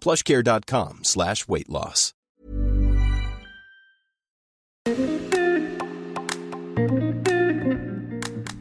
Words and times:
plushcare.com 0.00 1.00
slash 1.02 1.46
weight 1.48 1.68
loss. 1.68 2.14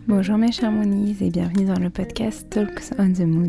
Bonjour 0.08 0.38
mes 0.38 0.52
chers 0.52 0.71
Moonies 0.71 1.17
et 1.21 1.30
bienvenue 1.30 1.65
dans 1.65 1.80
le 1.80 1.89
podcast 1.89 2.49
Talks 2.49 2.91
on 2.97 3.13
the 3.13 3.19
Moon. 3.19 3.47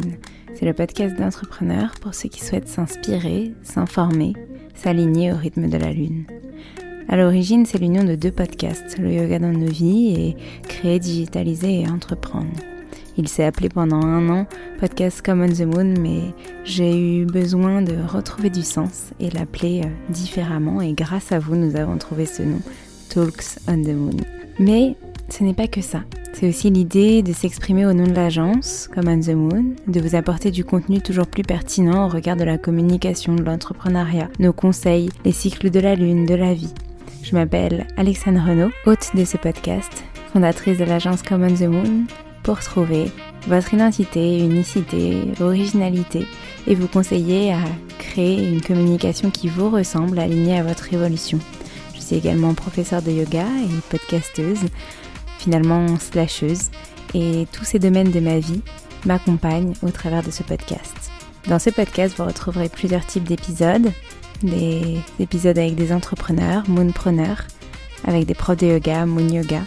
C'est 0.54 0.66
le 0.66 0.74
podcast 0.74 1.16
d'entrepreneurs 1.16 1.92
pour 2.00 2.14
ceux 2.14 2.28
qui 2.28 2.44
souhaitent 2.44 2.68
s'inspirer, 2.68 3.54
s'informer, 3.62 4.34
s'aligner 4.74 5.32
au 5.32 5.36
rythme 5.36 5.68
de 5.68 5.76
la 5.76 5.92
Lune. 5.92 6.26
À 7.08 7.16
l'origine, 7.16 7.64
c'est 7.64 7.78
l'union 7.78 8.04
de 8.04 8.16
deux 8.16 8.32
podcasts, 8.32 8.98
le 8.98 9.12
yoga 9.12 9.38
dans 9.38 9.52
nos 9.52 9.70
vies 9.70 10.14
et 10.14 10.36
créer, 10.68 10.98
digitaliser 10.98 11.80
et 11.80 11.88
entreprendre. 11.88 12.52
Il 13.18 13.26
s'est 13.26 13.44
appelé 13.44 13.68
pendant 13.68 14.00
un 14.00 14.28
an 14.30 14.46
Podcast 14.78 15.22
Come 15.26 15.42
on 15.42 15.48
the 15.48 15.66
Moon, 15.66 15.94
mais 16.00 16.32
j'ai 16.62 17.20
eu 17.20 17.26
besoin 17.26 17.82
de 17.82 17.94
retrouver 18.06 18.48
du 18.48 18.62
sens 18.62 19.10
et 19.18 19.28
l'appeler 19.28 19.82
euh, 19.84 19.88
différemment. 20.08 20.80
Et 20.80 20.92
grâce 20.92 21.32
à 21.32 21.40
vous, 21.40 21.56
nous 21.56 21.74
avons 21.74 21.98
trouvé 21.98 22.26
ce 22.26 22.42
nom, 22.42 22.60
Talks 23.08 23.58
on 23.66 23.82
the 23.82 23.88
Moon. 23.88 24.16
Mais 24.60 24.94
ce 25.28 25.42
n'est 25.42 25.52
pas 25.52 25.66
que 25.66 25.82
ça. 25.82 26.02
C'est 26.32 26.48
aussi 26.48 26.70
l'idée 26.70 27.22
de 27.22 27.32
s'exprimer 27.32 27.86
au 27.86 27.92
nom 27.92 28.06
de 28.06 28.14
l'agence, 28.14 28.88
comme 28.94 29.08
on 29.08 29.18
the 29.18 29.34
Moon, 29.34 29.74
de 29.88 30.00
vous 30.00 30.14
apporter 30.14 30.52
du 30.52 30.64
contenu 30.64 31.00
toujours 31.00 31.26
plus 31.26 31.42
pertinent 31.42 32.06
au 32.06 32.08
regard 32.08 32.36
de 32.36 32.44
la 32.44 32.56
communication, 32.56 33.34
de 33.34 33.42
l'entrepreneuriat, 33.42 34.28
nos 34.38 34.52
conseils, 34.52 35.10
les 35.24 35.32
cycles 35.32 35.70
de 35.70 35.80
la 35.80 35.96
lune, 35.96 36.24
de 36.24 36.36
la 36.36 36.54
vie. 36.54 36.72
Je 37.24 37.34
m'appelle 37.34 37.88
Alexandre 37.96 38.44
Renaud, 38.46 38.70
hôte 38.86 39.10
de 39.16 39.24
ce 39.24 39.36
podcast, 39.36 40.04
fondatrice 40.32 40.78
de 40.78 40.84
l'agence 40.84 41.22
Come 41.22 41.42
on 41.42 41.54
the 41.54 41.62
Moon, 41.62 42.04
pour 42.48 42.60
trouver 42.60 43.12
votre 43.46 43.74
identité, 43.74 44.38
unicité, 44.38 45.18
originalité 45.38 46.26
et 46.66 46.74
vous 46.74 46.88
conseiller 46.88 47.52
à 47.52 47.60
créer 47.98 48.42
une 48.42 48.62
communication 48.62 49.30
qui 49.30 49.48
vous 49.48 49.68
ressemble, 49.68 50.18
alignée 50.18 50.58
à 50.58 50.62
votre 50.62 50.94
évolution. 50.94 51.38
Je 51.94 52.00
suis 52.00 52.16
également 52.16 52.54
professeure 52.54 53.02
de 53.02 53.10
yoga 53.10 53.44
et 53.44 53.90
podcasteuse, 53.90 54.60
finalement 55.38 55.98
slasheuse, 55.98 56.70
et 57.12 57.46
tous 57.52 57.66
ces 57.66 57.78
domaines 57.78 58.12
de 58.12 58.20
ma 58.20 58.38
vie 58.38 58.62
m'accompagnent 59.04 59.74
au 59.82 59.90
travers 59.90 60.22
de 60.22 60.30
ce 60.30 60.42
podcast. 60.42 61.10
Dans 61.48 61.58
ce 61.58 61.68
podcast, 61.68 62.14
vous 62.16 62.24
retrouverez 62.24 62.70
plusieurs 62.70 63.04
types 63.04 63.24
d'épisodes, 63.24 63.92
des 64.42 64.96
épisodes 65.20 65.58
avec 65.58 65.74
des 65.74 65.92
entrepreneurs, 65.92 66.62
moonpreneurs, 66.66 67.44
avec 68.06 68.24
des 68.24 68.34
profs 68.34 68.56
de 68.56 68.68
yoga, 68.68 69.04
moon 69.04 69.28
yoga, 69.28 69.60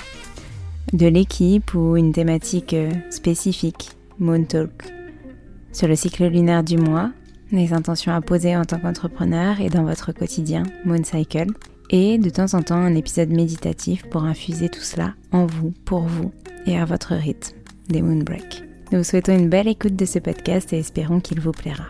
de 0.93 1.07
l'équipe 1.07 1.73
ou 1.73 1.95
une 1.97 2.11
thématique 2.11 2.73
euh, 2.73 2.91
spécifique, 3.09 3.91
Moon 4.19 4.43
Talk, 4.43 4.93
sur 5.71 5.87
le 5.87 5.95
cycle 5.95 6.27
lunaire 6.27 6.63
du 6.63 6.77
mois, 6.77 7.11
les 7.51 7.73
intentions 7.73 8.13
à 8.13 8.21
poser 8.21 8.55
en 8.55 8.65
tant 8.65 8.79
qu'entrepreneur 8.79 9.59
et 9.59 9.69
dans 9.69 9.83
votre 9.83 10.11
quotidien, 10.11 10.63
Moon 10.85 11.03
Cycle, 11.03 11.47
et 11.89 12.17
de 12.17 12.29
temps 12.29 12.53
en 12.53 12.61
temps 12.61 12.75
un 12.75 12.95
épisode 12.95 13.29
méditatif 13.29 14.03
pour 14.09 14.23
infuser 14.23 14.69
tout 14.69 14.81
cela 14.81 15.13
en 15.31 15.45
vous, 15.45 15.73
pour 15.85 16.01
vous 16.01 16.31
et 16.65 16.77
à 16.77 16.85
votre 16.85 17.13
rythme, 17.13 17.57
des 17.89 18.01
Moon 18.01 18.23
Break. 18.23 18.63
Nous 18.91 18.99
vous 18.99 19.03
souhaitons 19.03 19.37
une 19.37 19.49
belle 19.49 19.67
écoute 19.67 19.95
de 19.95 20.05
ce 20.05 20.19
podcast 20.19 20.73
et 20.73 20.79
espérons 20.79 21.19
qu'il 21.19 21.39
vous 21.39 21.51
plaira. 21.51 21.85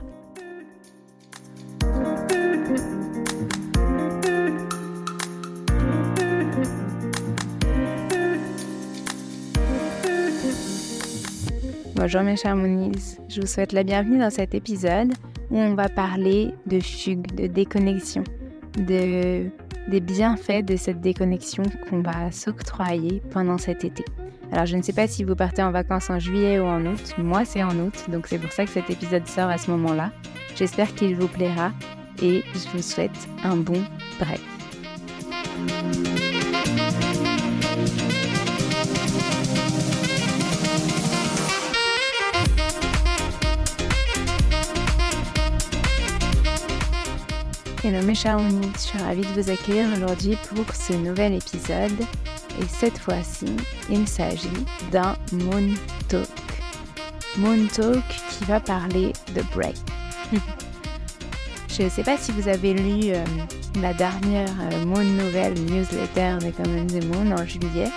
Bonjour 12.02 12.24
mes 12.24 12.36
chers 12.36 12.56
Moonies, 12.56 13.20
je 13.30 13.42
vous 13.42 13.46
souhaite 13.46 13.74
la 13.74 13.84
bienvenue 13.84 14.18
dans 14.18 14.32
cet 14.32 14.56
épisode 14.56 15.14
où 15.52 15.60
on 15.60 15.76
va 15.76 15.88
parler 15.88 16.52
de 16.66 16.80
fugue, 16.80 17.36
de 17.36 17.46
déconnexion, 17.46 18.24
de, 18.76 19.46
des 19.88 20.00
bienfaits 20.00 20.66
de 20.66 20.78
cette 20.78 21.00
déconnexion 21.00 21.62
qu'on 21.88 22.02
va 22.02 22.32
s'octroyer 22.32 23.22
pendant 23.30 23.60
cet 23.60 23.84
été. 23.84 24.04
Alors 24.52 24.66
je 24.66 24.78
ne 24.78 24.82
sais 24.82 24.94
pas 24.94 25.06
si 25.06 25.24
vous 25.24 25.36
partez 25.36 25.62
en 25.62 25.70
vacances 25.70 26.10
en 26.10 26.18
juillet 26.18 26.60
ou 26.60 26.64
en 26.64 26.84
août, 26.88 27.14
moi 27.20 27.46
c'est 27.46 27.62
en 27.62 27.78
août, 27.78 28.06
donc 28.12 28.26
c'est 28.26 28.40
pour 28.40 28.52
ça 28.52 28.66
que 28.66 28.72
cet 28.72 28.90
épisode 28.90 29.28
sort 29.28 29.52
à 29.52 29.60
ce 29.60 29.70
moment-là. 29.70 30.12
J'espère 30.56 30.96
qu'il 30.96 31.16
vous 31.16 31.28
plaira 31.28 31.72
et 32.20 32.42
je 32.56 32.68
vous 32.76 32.82
souhaite 32.82 33.12
un 33.44 33.58
bon 33.58 33.80
break. 34.20 34.42
Chers 47.92 48.38
amis, 48.38 48.72
je 48.74 48.80
suis 48.80 48.98
ravie 49.00 49.22
de 49.22 49.42
vous 49.42 49.50
accueillir 49.50 49.86
aujourd'hui 49.98 50.38
pour 50.56 50.74
ce 50.74 50.94
nouvel 50.94 51.34
épisode 51.34 52.00
et 52.62 52.66
cette 52.70 52.98
fois-ci 52.98 53.48
il 53.90 54.08
s'agit 54.08 54.48
d'un 54.94 55.18
Moon 55.34 55.74
Talk. 56.08 56.30
Moon 57.38 57.68
Talk 57.68 58.02
qui 58.08 58.46
va 58.46 58.62
parler 58.62 59.12
de 59.36 59.42
break. 59.54 59.76
je 61.68 61.84
ne 61.84 61.90
sais 61.90 62.04
pas 62.04 62.16
si 62.16 62.32
vous 62.32 62.48
avez 62.48 62.74
lu 62.74 63.12
euh, 63.12 63.26
la 63.82 63.94
dernière 63.94 64.54
euh, 64.72 64.86
Moon 64.86 65.04
Nouvelle 65.04 65.60
newsletter 65.66 66.38
de 66.46 66.52
Common 66.52 66.88
the 66.88 67.04
Moon 67.08 67.36
en 67.36 67.46
juillet, 67.46 67.90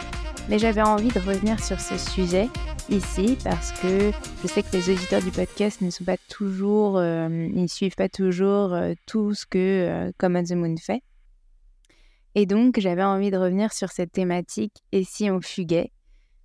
mais 0.48 0.58
j'avais 0.58 0.82
envie 0.82 1.10
de 1.10 1.20
revenir 1.20 1.62
sur 1.62 1.78
ce 1.78 1.96
sujet 1.98 2.48
ici 2.88 3.36
parce 3.42 3.72
que 3.72 4.10
je 4.42 4.46
sais 4.46 4.62
que 4.62 4.72
les 4.72 4.90
auditeurs 4.90 5.22
du 5.22 5.30
podcast 5.30 5.80
ne 5.80 5.90
sont 5.90 6.04
pas 6.04 6.16
toujours, 6.28 6.98
euh, 6.98 7.48
ils 7.54 7.68
suivent 7.68 7.94
pas 7.94 8.08
toujours 8.08 8.72
euh, 8.74 8.94
tout 9.06 9.34
ce 9.34 9.46
que 9.46 9.58
euh, 9.58 10.12
Common 10.18 10.42
the 10.44 10.52
Moon 10.52 10.76
fait. 10.76 11.02
Et 12.34 12.46
donc, 12.46 12.80
j'avais 12.80 13.04
envie 13.04 13.30
de 13.30 13.36
revenir 13.36 13.72
sur 13.72 13.90
cette 13.90 14.12
thématique 14.12 14.82
et 14.92 15.04
si 15.04 15.30
on 15.30 15.40
fuguait, 15.40 15.92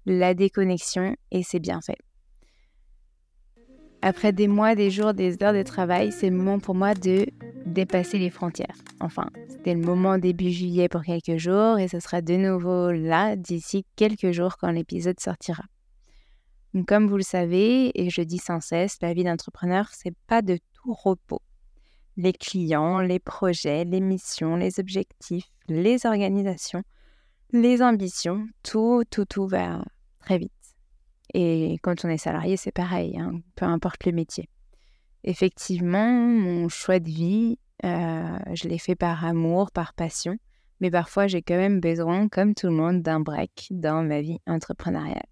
la 0.06 0.34
déconnexion 0.34 1.16
et 1.32 1.44
c'est 1.44 1.60
bien 1.60 1.82
fait. 1.82 1.98
Après 4.02 4.32
des 4.32 4.48
mois, 4.48 4.76
des 4.76 4.92
jours, 4.92 5.14
des 5.14 5.44
heures 5.44 5.54
de 5.54 5.64
travail, 5.64 6.12
c'est 6.12 6.30
le 6.30 6.36
moment 6.36 6.60
pour 6.60 6.74
moi 6.74 6.94
de 6.94 7.26
dépasser 7.66 8.18
les 8.18 8.30
frontières. 8.30 8.76
Enfin, 9.02 9.28
c'était 9.50 9.74
le 9.74 9.82
moment 9.82 10.18
début 10.18 10.52
juillet 10.52 10.88
pour 10.88 11.02
quelques 11.02 11.38
jours 11.38 11.80
et 11.80 11.90
ce 11.90 12.00
sera 12.00 12.22
de 12.22 12.36
nouveau 12.36 12.92
là 12.92 13.36
d'ici 13.36 13.86
quelques 13.98 14.32
jours 14.32 14.58
quand 14.58 14.72
l'épisode 14.72 15.20
sortira. 15.20 15.64
Comme 16.88 17.08
vous 17.08 17.18
le 17.18 17.24
savez, 17.24 17.92
et 18.00 18.10
je 18.10 18.22
dis 18.22 18.38
sans 18.38 18.62
cesse, 18.62 18.98
la 19.02 19.14
vie 19.14 19.24
d'entrepreneur, 19.24 19.90
c'est 19.92 20.16
pas 20.28 20.42
de 20.42 20.60
tout 20.74 20.94
repos. 20.94 21.42
les 22.20 22.34
clients, 22.34 23.00
les 23.00 23.20
projets, 23.20 23.86
les 23.86 24.02
missions, 24.02 24.58
les 24.58 24.80
objectifs, 24.80 25.46
les 25.70 26.06
organisations, 26.06 26.84
les 27.54 27.82
ambitions, 27.82 28.46
tout, 28.62 29.04
tout, 29.10 29.24
tout 29.24 29.48
va 29.48 29.86
très 30.20 30.38
vite. 30.38 30.52
Et 31.34 31.78
quand 31.82 32.04
on 32.04 32.10
est 32.10 32.18
salarié, 32.18 32.58
c'est 32.58 32.74
pareil, 32.74 33.18
hein, 33.18 33.40
peu 33.56 33.66
importe 33.66 34.06
le 34.06 34.12
métier. 34.12 34.50
Effectivement, 35.24 36.10
mon 36.10 36.68
choix 36.68 37.00
de 37.00 37.10
vie, 37.10 37.58
euh, 37.86 38.38
je 38.54 38.68
l'ai 38.68 38.80
fait 38.80 38.96
par 38.96 39.24
amour, 39.24 39.72
par 39.72 39.94
passion, 39.94 40.36
mais 40.82 40.92
parfois 40.92 41.28
j'ai 41.28 41.42
quand 41.42 41.58
même 41.58 41.80
besoin, 41.80 42.28
comme 42.28 42.54
tout 42.54 42.68
le 42.68 42.74
monde, 42.74 43.02
d'un 43.02 43.22
break 43.22 43.68
dans 43.72 44.04
ma 44.04 44.22
vie 44.22 44.40
entrepreneuriale. 44.46 45.28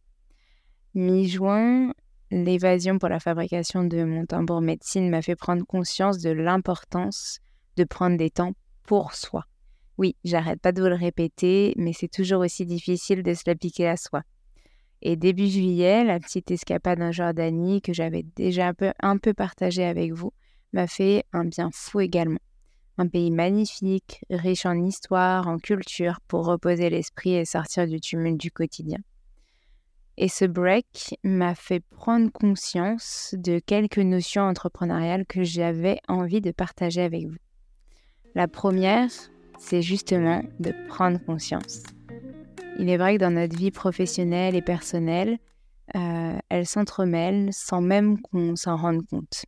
Mi-juin, 0.98 1.94
l'évasion 2.32 2.98
pour 2.98 3.08
la 3.08 3.20
fabrication 3.20 3.84
de 3.84 4.04
mon 4.04 4.26
tambour 4.26 4.62
médecine 4.62 5.12
m'a 5.12 5.22
fait 5.22 5.36
prendre 5.36 5.64
conscience 5.64 6.18
de 6.18 6.32
l'importance 6.32 7.38
de 7.76 7.84
prendre 7.84 8.18
des 8.18 8.32
temps 8.32 8.54
pour 8.82 9.14
soi. 9.14 9.44
Oui, 10.00 10.16
j'arrête 10.24 10.60
pas 10.60 10.72
de 10.72 10.82
vous 10.82 10.88
le 10.88 10.96
répéter, 10.96 11.76
mais 11.78 11.94
c'est 11.94 12.08
toujours 12.08 12.42
aussi 12.42 12.66
difficile 12.66 13.22
de 13.22 13.36
se 13.36 13.44
l'appliquer 13.46 13.88
à 13.88 13.96
soi. 13.96 14.24
Et 15.04 15.16
début 15.18 15.46
juillet, 15.46 16.04
la 16.04 16.20
petite 16.20 16.50
escapade 16.50 17.00
en 17.00 17.12
Jordanie 17.12 17.80
que 17.84 17.94
j'avais 17.94 18.24
déjà 18.36 18.70
un 18.70 18.74
peu, 18.74 18.92
un 19.00 19.20
peu 19.20 19.36
partagée 19.36 19.86
avec 19.86 20.14
vous 20.14 20.34
m'a 20.74 20.88
fait 20.88 21.26
un 21.32 21.46
bien 21.46 21.70
fou 21.72 22.00
également. 22.00 22.42
Un 22.98 23.08
pays 23.08 23.30
magnifique, 23.30 24.22
riche 24.32 24.66
en 24.66 24.84
histoire, 24.84 25.48
en 25.48 25.60
culture, 25.60 26.22
pour 26.28 26.48
reposer 26.48 26.90
l'esprit 26.90 27.36
et 27.36 27.46
sortir 27.46 27.86
du 27.86 28.00
tumulte 28.00 28.40
du 28.40 28.50
quotidien. 28.50 28.98
Et 30.18 30.30
ce 30.30 30.46
break 30.46 31.16
m'a 31.24 31.54
fait 31.54 31.80
prendre 31.80 32.32
conscience 32.32 33.36
de 33.38 33.60
quelques 33.60 34.00
notions 34.00 34.42
entrepreneuriales 34.42 35.26
que 35.28 35.44
j'avais 35.44 36.00
envie 36.08 36.42
de 36.42 36.52
partager 36.52 37.02
avec 37.02 37.28
vous. 37.28 37.38
La 38.34 38.48
première, 38.48 39.10
c'est 39.60 39.84
justement 39.84 40.44
de 40.60 40.74
prendre 40.88 41.24
conscience. 41.24 41.84
Il 42.80 42.90
est 42.90 42.98
vrai 42.98 43.16
que 43.16 43.22
dans 43.22 43.32
notre 43.32 43.56
vie 43.56 43.72
professionnelle 43.72 44.56
et 44.56 44.62
personnelle, 44.62 45.38
euh, 45.96 46.38
elles 46.50 46.66
s'entremêlent 46.66 47.50
sans 47.52 47.82
même 47.82 48.20
qu'on 48.22 48.56
s'en 48.56 48.76
rende 48.76 49.06
compte. 49.08 49.46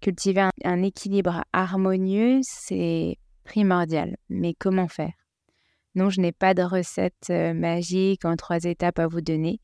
Cultiver 0.00 0.48
un 0.64 0.82
équilibre 0.82 1.44
harmonieux, 1.52 2.40
c'est 2.42 3.18
primordial. 3.44 4.16
Mais 4.28 4.54
comment 4.54 4.88
faire? 4.88 5.12
Non, 5.94 6.10
je 6.10 6.20
n'ai 6.20 6.32
pas 6.32 6.54
de 6.54 6.62
recette 6.62 7.30
euh, 7.30 7.54
magique 7.54 8.24
en 8.24 8.36
trois 8.36 8.64
étapes 8.64 8.98
à 8.98 9.06
vous 9.06 9.20
donner. 9.20 9.60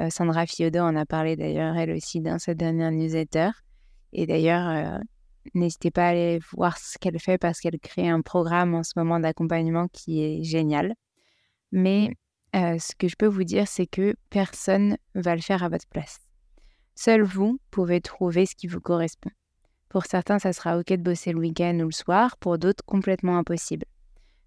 Euh, 0.00 0.10
Sandra 0.10 0.46
Fiodo 0.46 0.80
en 0.80 0.96
a 0.96 1.04
parlé 1.04 1.36
d'ailleurs, 1.36 1.76
elle 1.76 1.90
aussi, 1.90 2.20
dans 2.20 2.38
sa 2.38 2.54
dernière 2.54 2.90
newsletter. 2.90 3.50
Et 4.12 4.26
d'ailleurs, 4.26 4.68
euh, 4.68 4.98
n'hésitez 5.54 5.90
pas 5.90 6.06
à 6.06 6.08
aller 6.10 6.38
voir 6.52 6.78
ce 6.78 6.98
qu'elle 6.98 7.18
fait 7.18 7.38
parce 7.38 7.60
qu'elle 7.60 7.78
crée 7.78 8.08
un 8.08 8.20
programme 8.20 8.74
en 8.74 8.82
ce 8.82 8.92
moment 8.96 9.20
d'accompagnement 9.20 9.88
qui 9.88 10.22
est 10.22 10.42
génial. 10.42 10.94
Mais 11.72 12.14
euh, 12.54 12.78
ce 12.78 12.94
que 12.96 13.08
je 13.08 13.16
peux 13.16 13.26
vous 13.26 13.44
dire, 13.44 13.66
c'est 13.68 13.86
que 13.86 14.14
personne 14.30 14.96
va 15.14 15.34
le 15.34 15.42
faire 15.42 15.62
à 15.62 15.68
votre 15.68 15.88
place. 15.88 16.20
Seul 16.94 17.22
vous 17.22 17.58
pouvez 17.70 18.00
trouver 18.00 18.46
ce 18.46 18.54
qui 18.54 18.66
vous 18.66 18.80
correspond. 18.80 19.30
Pour 19.88 20.06
certains, 20.06 20.38
ça 20.38 20.52
sera 20.52 20.78
OK 20.78 20.88
de 20.88 20.96
bosser 20.96 21.32
le 21.32 21.38
week-end 21.38 21.78
ou 21.80 21.86
le 21.86 21.92
soir, 21.92 22.36
pour 22.38 22.58
d'autres, 22.58 22.84
complètement 22.84 23.38
impossible. 23.38 23.84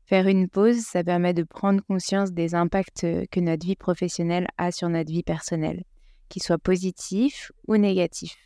Faire 0.07 0.27
une 0.27 0.47
pause, 0.47 0.81
ça 0.81 1.03
permet 1.03 1.33
de 1.33 1.41
prendre 1.41 1.81
conscience 1.81 2.31
des 2.31 2.53
impacts 2.53 3.07
que 3.31 3.39
notre 3.39 3.65
vie 3.65 3.75
professionnelle 3.75 4.47
a 4.59 4.71
sur 4.71 4.87
notre 4.87 5.11
vie 5.11 5.23
personnelle, 5.23 5.83
qu'ils 6.29 6.43
soient 6.43 6.59
positifs 6.59 7.51
ou 7.67 7.77
négatifs. 7.77 8.37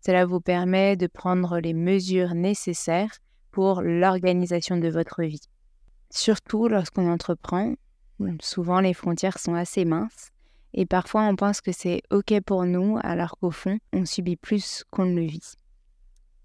Cela 0.00 0.24
vous 0.24 0.40
permet 0.40 0.96
de 0.96 1.06
prendre 1.06 1.58
les 1.58 1.74
mesures 1.74 2.34
nécessaires 2.34 3.18
pour 3.50 3.82
l'organisation 3.82 4.78
de 4.78 4.88
votre 4.88 5.22
vie. 5.22 5.42
Surtout 6.08 6.68
lorsqu'on 6.68 7.10
entreprend, 7.10 7.74
souvent 8.40 8.80
les 8.80 8.94
frontières 8.94 9.38
sont 9.38 9.54
assez 9.54 9.84
minces 9.84 10.30
et 10.72 10.86
parfois 10.86 11.24
on 11.24 11.36
pense 11.36 11.60
que 11.60 11.72
c'est 11.72 12.00
OK 12.10 12.32
pour 12.46 12.64
nous 12.64 12.98
alors 13.02 13.36
qu'au 13.38 13.50
fond, 13.50 13.78
on 13.92 14.06
subit 14.06 14.36
plus 14.36 14.84
qu'on 14.90 15.04
ne 15.04 15.20
le 15.20 15.26
vit. 15.26 15.52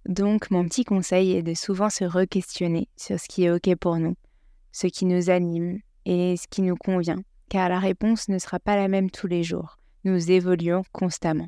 Donc 0.06 0.52
mon 0.52 0.66
petit 0.66 0.84
conseil 0.84 1.32
est 1.32 1.44
de 1.44 1.54
souvent 1.54 1.90
se 1.90 2.04
re-questionner 2.04 2.90
sur 2.98 3.18
ce 3.18 3.28
qui 3.30 3.46
est 3.46 3.52
OK 3.52 3.74
pour 3.76 3.98
nous 3.98 4.16
ce 4.72 4.88
qui 4.88 5.06
nous 5.06 5.30
anime 5.30 5.80
et 6.06 6.36
ce 6.38 6.48
qui 6.48 6.62
nous 6.62 6.76
convient, 6.76 7.22
car 7.50 7.70
la 7.70 7.80
réponse 7.80 8.30
ne 8.30 8.38
sera 8.38 8.60
pas 8.60 8.76
la 8.76 8.88
même 8.88 9.12
tous 9.12 9.28
les 9.28 9.44
jours. 9.44 9.78
Nous 10.04 10.32
évoluons 10.32 10.84
constamment. 10.92 11.48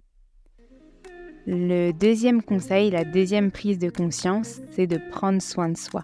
Le 1.48 1.92
deuxième 1.92 2.44
conseil, 2.44 2.92
la 2.92 3.04
deuxième 3.04 3.52
prise 3.52 3.80
de 3.80 3.90
conscience, 3.90 4.62
c'est 4.72 4.88
de 4.88 5.00
prendre 5.10 5.42
soin 5.42 5.70
de 5.70 5.78
soi. 5.78 6.04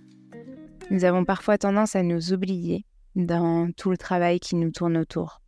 Nous 0.89 1.03
avons 1.03 1.25
parfois 1.25 1.57
tendance 1.57 1.95
à 1.95 2.01
nous 2.01 2.33
oublier 2.33 2.85
dans 3.15 3.69
tout 3.75 3.91
le 3.91 3.97
travail 3.97 4.39
qui 4.39 4.55
nous 4.55 4.71
tourne 4.71 4.97
autour. 4.97 5.41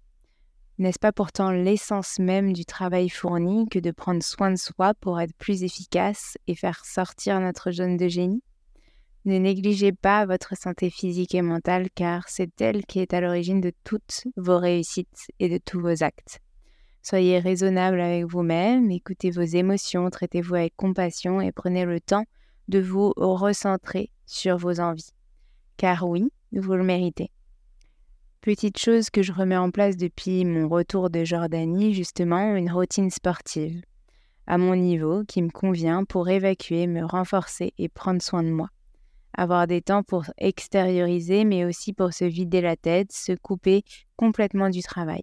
N'est-ce 0.77 0.99
pas 0.99 1.11
pourtant 1.11 1.51
l'essence 1.51 2.19
même 2.19 2.53
du 2.53 2.65
travail 2.65 3.09
fourni 3.09 3.67
que 3.67 3.79
de 3.79 3.91
prendre 3.91 4.23
soin 4.23 4.51
de 4.51 4.57
soi 4.57 4.93
pour 4.93 5.19
être 5.19 5.35
plus 5.37 5.63
efficace 5.63 6.37
et 6.47 6.55
faire 6.55 6.85
sortir 6.85 7.39
notre 7.39 7.71
jeune 7.71 7.97
de 7.97 8.07
génie? 8.07 8.43
Ne 9.25 9.37
négligez 9.37 9.91
pas 9.91 10.25
votre 10.25 10.55
santé 10.55 10.89
physique 10.89 11.35
et 11.35 11.41
mentale 11.41 11.89
car 11.93 12.27
c'est 12.29 12.61
elle 12.61 12.85
qui 12.85 12.99
est 12.99 13.13
à 13.13 13.21
l'origine 13.21 13.59
de 13.59 13.73
toutes 13.83 14.23
vos 14.37 14.57
réussites 14.57 15.27
et 15.39 15.49
de 15.49 15.57
tous 15.57 15.81
vos 15.81 16.03
actes. 16.03 16.39
Soyez 17.01 17.39
raisonnable 17.39 17.99
avec 17.99 18.25
vous-même, 18.25 18.91
écoutez 18.91 19.31
vos 19.31 19.41
émotions, 19.41 20.09
traitez-vous 20.09 20.55
avec 20.55 20.75
compassion 20.75 21.41
et 21.41 21.51
prenez 21.51 21.85
le 21.85 21.99
temps 21.99 22.25
de 22.67 22.79
vous 22.79 23.13
recentrer 23.17 24.09
sur 24.25 24.57
vos 24.57 24.79
envies. 24.79 25.11
Car 25.77 26.07
oui, 26.07 26.29
vous 26.51 26.73
le 26.73 26.83
méritez. 26.83 27.31
Petite 28.41 28.77
chose 28.77 29.09
que 29.09 29.21
je 29.21 29.33
remets 29.33 29.57
en 29.57 29.69
place 29.69 29.97
depuis 29.97 30.45
mon 30.45 30.69
retour 30.69 31.09
de 31.09 31.25
Jordanie, 31.25 31.93
justement, 31.93 32.55
une 32.55 32.71
routine 32.71 33.09
sportive, 33.09 33.81
à 34.47 34.57
mon 34.57 34.75
niveau, 34.75 35.23
qui 35.25 35.41
me 35.41 35.49
convient 35.49 36.05
pour 36.05 36.29
évacuer, 36.29 36.87
me 36.87 37.03
renforcer 37.03 37.73
et 37.77 37.89
prendre 37.89 38.21
soin 38.21 38.43
de 38.43 38.49
moi 38.49 38.69
avoir 39.39 39.67
des 39.67 39.81
temps 39.81 40.03
pour 40.03 40.25
extérioriser, 40.37 41.45
mais 41.45 41.63
aussi 41.63 41.93
pour 41.93 42.11
se 42.13 42.25
vider 42.25 42.59
la 42.59 42.75
tête, 42.75 43.13
se 43.13 43.31
couper 43.31 43.83
complètement 44.17 44.69
du 44.69 44.81
travail. 44.81 45.21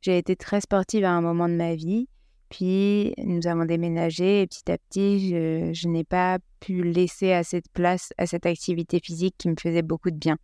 J'ai 0.00 0.16
été 0.16 0.36
très 0.36 0.60
sportive 0.60 1.04
à 1.04 1.10
un 1.10 1.20
moment 1.20 1.48
de 1.48 1.54
ma 1.54 1.74
vie, 1.74 2.08
puis 2.50 3.12
nous 3.18 3.48
avons 3.48 3.64
déménagé 3.64 4.42
et 4.42 4.46
petit 4.46 4.70
à 4.70 4.78
petit, 4.78 5.30
je, 5.74 5.88
n'ai 5.88 6.04
pas 6.04 6.38
pu 6.60 6.84
laisser 6.84 7.32
à 7.32 7.42
cette 7.42 7.68
place 7.72 8.12
à 8.16 8.26
cette 8.26 8.46
activité 8.46 9.00
physique 9.02 9.34
qui 9.38 9.48
me 9.48 9.56
faisait 9.60 9.82
beaucoup 9.82 10.12
de 10.12 10.18
bien. 10.18 10.36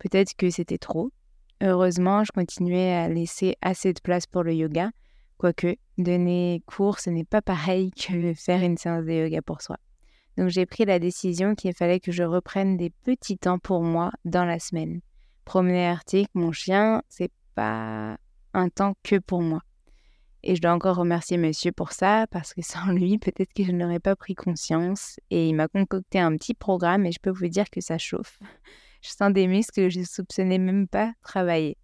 Peut-être 0.00 0.34
que 0.36 0.50
c'était 0.50 0.78
trop. 0.78 1.12
Heureusement, 1.60 2.24
je 2.24 2.32
continuais 2.32 2.92
à 2.92 3.08
laisser 3.08 3.54
assez 3.62 3.92
de 3.92 4.00
place 4.00 4.26
pour 4.26 4.42
le 4.42 4.52
yoga, 4.52 4.90
quoique 5.38 5.76
donner 5.96 6.60
cours, 6.66 6.98
ce 6.98 7.10
n'est 7.10 7.22
pas 7.24 7.40
pareil 7.40 7.92
que 7.96 8.34
faire 8.34 8.64
une 8.64 8.76
séance 8.76 9.04
de 9.04 9.12
yoga 9.12 9.42
pour 9.42 9.62
soi. 9.62 9.76
Donc 10.36 10.48
j'ai 10.48 10.66
pris 10.66 10.84
la 10.84 10.98
décision 10.98 11.54
qu'il 11.54 11.74
fallait 11.74 12.00
que 12.00 12.12
je 12.12 12.22
reprenne 12.22 12.76
des 12.76 12.90
petits 12.90 13.38
temps 13.38 13.58
pour 13.58 13.82
moi 13.82 14.10
dans 14.24 14.44
la 14.44 14.58
semaine. 14.58 15.00
Promener 15.44 15.86
Arctic, 15.86 16.28
mon 16.34 16.52
chien, 16.52 17.02
c'est 17.08 17.32
pas 17.54 18.16
un 18.54 18.68
temps 18.68 18.94
que 19.02 19.18
pour 19.18 19.42
moi. 19.42 19.60
Et 20.44 20.56
je 20.56 20.60
dois 20.60 20.72
encore 20.72 20.96
remercier 20.96 21.36
monsieur 21.36 21.70
pour 21.70 21.92
ça, 21.92 22.26
parce 22.30 22.52
que 22.52 22.62
sans 22.62 22.86
lui, 22.86 23.18
peut-être 23.18 23.52
que 23.54 23.62
je 23.62 23.70
n'aurais 23.70 24.00
pas 24.00 24.16
pris 24.16 24.34
conscience. 24.34 25.20
Et 25.30 25.48
il 25.48 25.54
m'a 25.54 25.68
concocté 25.68 26.18
un 26.18 26.36
petit 26.36 26.54
programme 26.54 27.06
et 27.06 27.12
je 27.12 27.20
peux 27.20 27.30
vous 27.30 27.48
dire 27.48 27.70
que 27.70 27.80
ça 27.80 27.98
chauffe. 27.98 28.38
Je 29.02 29.10
sens 29.10 29.32
des 29.32 29.46
muscles 29.46 29.82
que 29.82 29.88
je 29.88 30.00
ne 30.00 30.04
soupçonnais 30.04 30.58
même 30.58 30.88
pas 30.88 31.12
travailler. 31.22 31.76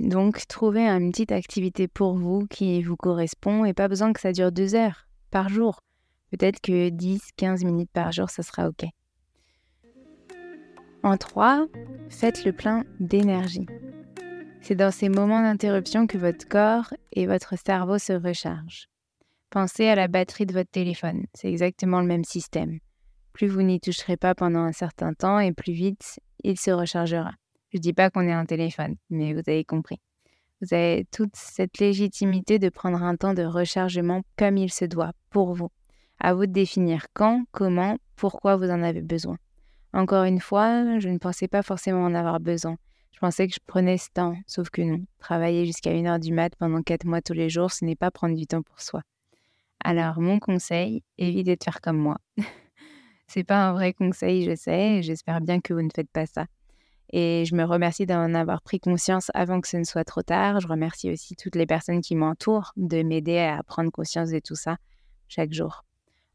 Donc, 0.00 0.46
trouvez 0.48 0.88
une 0.88 1.12
petite 1.12 1.32
activité 1.32 1.86
pour 1.86 2.14
vous 2.14 2.46
qui 2.48 2.82
vous 2.82 2.96
correspond 2.96 3.64
et 3.64 3.74
pas 3.74 3.86
besoin 3.86 4.12
que 4.12 4.20
ça 4.20 4.32
dure 4.32 4.50
deux 4.50 4.74
heures 4.74 5.06
par 5.30 5.48
jour. 5.48 5.78
Peut-être 6.30 6.60
que 6.60 6.90
10-15 6.90 7.64
minutes 7.64 7.90
par 7.92 8.12
jour, 8.12 8.30
ça 8.30 8.42
sera 8.42 8.68
OK. 8.68 8.84
En 11.02 11.16
3, 11.16 11.66
faites 12.08 12.44
le 12.44 12.52
plein 12.52 12.84
d'énergie. 12.98 13.66
C'est 14.60 14.74
dans 14.74 14.90
ces 14.90 15.08
moments 15.08 15.40
d'interruption 15.40 16.08
que 16.08 16.18
votre 16.18 16.48
corps 16.48 16.92
et 17.12 17.26
votre 17.26 17.54
cerveau 17.56 17.98
se 17.98 18.12
rechargent. 18.12 18.88
Pensez 19.50 19.86
à 19.86 19.94
la 19.94 20.08
batterie 20.08 20.46
de 20.46 20.52
votre 20.52 20.70
téléphone, 20.70 21.26
c'est 21.34 21.48
exactement 21.48 22.00
le 22.00 22.06
même 22.08 22.24
système. 22.24 22.80
Plus 23.32 23.46
vous 23.46 23.62
n'y 23.62 23.78
toucherez 23.78 24.16
pas 24.16 24.34
pendant 24.34 24.60
un 24.60 24.72
certain 24.72 25.14
temps 25.14 25.38
et 25.38 25.52
plus 25.52 25.72
vite 25.72 26.18
il 26.42 26.58
se 26.58 26.70
rechargera. 26.70 27.32
Je 27.70 27.78
ne 27.78 27.82
dis 27.82 27.92
pas 27.92 28.10
qu'on 28.10 28.26
est 28.26 28.32
un 28.32 28.46
téléphone, 28.46 28.96
mais 29.10 29.32
vous 29.32 29.42
avez 29.46 29.64
compris. 29.64 30.00
Vous 30.60 30.74
avez 30.74 31.06
toute 31.12 31.36
cette 31.36 31.78
légitimité 31.78 32.58
de 32.58 32.68
prendre 32.68 33.02
un 33.02 33.16
temps 33.16 33.34
de 33.34 33.44
rechargement 33.44 34.22
comme 34.36 34.56
il 34.56 34.72
se 34.72 34.84
doit 34.84 35.12
pour 35.30 35.54
vous. 35.54 35.70
À 36.18 36.34
vous 36.34 36.46
de 36.46 36.52
définir 36.52 37.06
quand, 37.12 37.44
comment, 37.52 37.98
pourquoi 38.16 38.56
vous 38.56 38.70
en 38.70 38.82
avez 38.82 39.02
besoin. 39.02 39.36
Encore 39.92 40.24
une 40.24 40.40
fois, 40.40 40.98
je 40.98 41.08
ne 41.08 41.18
pensais 41.18 41.48
pas 41.48 41.62
forcément 41.62 42.04
en 42.04 42.14
avoir 42.14 42.40
besoin. 42.40 42.76
Je 43.12 43.18
pensais 43.18 43.48
que 43.48 43.54
je 43.54 43.60
prenais 43.66 43.96
ce 43.96 44.10
temps, 44.12 44.36
sauf 44.46 44.68
que 44.68 44.82
non. 44.82 45.02
Travailler 45.18 45.64
jusqu'à 45.64 45.92
une 45.92 46.06
heure 46.06 46.18
du 46.18 46.34
mat 46.34 46.54
pendant 46.56 46.82
quatre 46.82 47.06
mois 47.06 47.22
tous 47.22 47.32
les 47.32 47.48
jours, 47.48 47.72
ce 47.72 47.84
n'est 47.84 47.96
pas 47.96 48.10
prendre 48.10 48.36
du 48.36 48.46
temps 48.46 48.60
pour 48.60 48.82
soi. 48.82 49.00
Alors, 49.82 50.20
mon 50.20 50.38
conseil, 50.38 51.02
évitez 51.16 51.56
de 51.56 51.64
faire 51.64 51.80
comme 51.80 51.96
moi. 51.96 52.18
C'est 53.26 53.44
pas 53.44 53.68
un 53.68 53.72
vrai 53.72 53.94
conseil, 53.94 54.44
je 54.44 54.54
sais, 54.54 55.02
j'espère 55.02 55.40
bien 55.40 55.60
que 55.60 55.72
vous 55.72 55.80
ne 55.80 55.88
faites 55.94 56.10
pas 56.10 56.26
ça. 56.26 56.46
Et 57.10 57.44
je 57.46 57.54
me 57.54 57.64
remercie 57.64 58.04
d'en 58.04 58.34
avoir 58.34 58.60
pris 58.60 58.80
conscience 58.80 59.30
avant 59.32 59.62
que 59.62 59.68
ce 59.68 59.78
ne 59.78 59.84
soit 59.84 60.04
trop 60.04 60.22
tard. 60.22 60.60
Je 60.60 60.68
remercie 60.68 61.10
aussi 61.10 61.36
toutes 61.36 61.56
les 61.56 61.66
personnes 61.66 62.02
qui 62.02 62.16
m'entourent 62.16 62.72
de 62.76 63.02
m'aider 63.02 63.38
à 63.38 63.62
prendre 63.62 63.90
conscience 63.90 64.30
de 64.30 64.40
tout 64.40 64.56
ça 64.56 64.76
chaque 65.28 65.54
jour. 65.54 65.85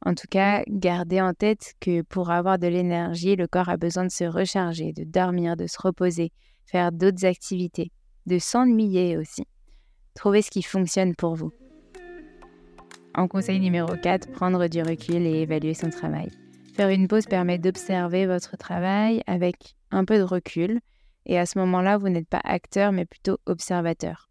En 0.03 0.15
tout 0.15 0.27
cas, 0.29 0.63
gardez 0.67 1.21
en 1.21 1.33
tête 1.33 1.75
que 1.79 2.01
pour 2.01 2.31
avoir 2.31 2.57
de 2.57 2.67
l'énergie, 2.67 3.35
le 3.35 3.47
corps 3.47 3.69
a 3.69 3.77
besoin 3.77 4.05
de 4.05 4.11
se 4.11 4.23
recharger, 4.23 4.93
de 4.93 5.03
dormir, 5.03 5.55
de 5.55 5.67
se 5.67 5.79
reposer, 5.79 6.31
faire 6.65 6.91
d'autres 6.91 7.25
activités, 7.25 7.91
de 8.25 8.39
s'ennuyer 8.39 9.15
aussi. 9.17 9.45
Trouvez 10.15 10.41
ce 10.41 10.49
qui 10.49 10.63
fonctionne 10.63 11.15
pour 11.15 11.35
vous. 11.35 11.51
En 13.13 13.27
conseil 13.27 13.59
numéro 13.59 13.95
4, 13.95 14.31
prendre 14.31 14.67
du 14.67 14.81
recul 14.81 15.27
et 15.27 15.41
évaluer 15.41 15.73
son 15.73 15.89
travail. 15.89 16.31
Faire 16.73 16.89
une 16.89 17.07
pause 17.07 17.25
permet 17.25 17.59
d'observer 17.59 18.25
votre 18.25 18.57
travail 18.57 19.21
avec 19.27 19.75
un 19.91 20.05
peu 20.05 20.17
de 20.17 20.23
recul 20.23 20.79
et 21.25 21.37
à 21.37 21.45
ce 21.45 21.59
moment-là, 21.59 21.97
vous 21.97 22.09
n'êtes 22.09 22.27
pas 22.27 22.41
acteur 22.43 22.91
mais 22.91 23.05
plutôt 23.05 23.37
observateur. 23.45 24.30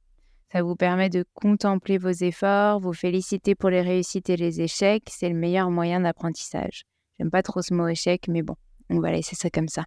Ça 0.52 0.62
vous 0.62 0.74
permet 0.74 1.10
de 1.10 1.24
contempler 1.34 1.96
vos 1.96 2.10
efforts, 2.10 2.80
vous 2.80 2.92
féliciter 2.92 3.54
pour 3.54 3.70
les 3.70 3.82
réussites 3.82 4.30
et 4.30 4.36
les 4.36 4.60
échecs. 4.60 5.08
C'est 5.08 5.28
le 5.28 5.36
meilleur 5.36 5.70
moyen 5.70 6.00
d'apprentissage. 6.00 6.82
J'aime 7.18 7.30
pas 7.30 7.42
trop 7.42 7.62
ce 7.62 7.72
mot 7.72 7.86
échec, 7.86 8.26
mais 8.28 8.42
bon, 8.42 8.56
on 8.88 8.98
va 8.98 9.12
laisser 9.12 9.36
ça 9.36 9.48
comme 9.48 9.68
ça. 9.68 9.84